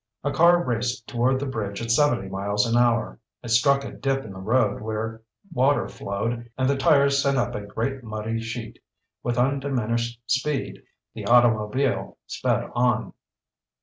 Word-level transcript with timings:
A 0.23 0.31
car 0.31 0.63
raced 0.63 1.07
toward 1.07 1.39
the 1.39 1.45
bridge 1.45 1.79
at 1.79 1.91
seventy 1.91 2.27
miles 2.27 2.65
an 2.65 2.75
hour. 2.75 3.19
It 3.43 3.49
struck 3.49 3.83
a 3.83 3.91
dip 3.91 4.25
in 4.25 4.33
the 4.33 4.39
road 4.39 4.81
where 4.81 5.21
water 5.53 5.87
flowed, 5.87 6.49
and 6.57 6.67
the 6.67 6.75
tires 6.75 7.21
sent 7.21 7.37
up 7.37 7.53
a 7.53 7.67
great 7.67 8.03
muddy 8.03 8.39
sheet. 8.41 8.79
With 9.21 9.37
undiminished 9.37 10.19
speed, 10.25 10.81
the 11.13 11.27
automobile 11.27 12.17
sped 12.25 12.71
on. 12.73 13.13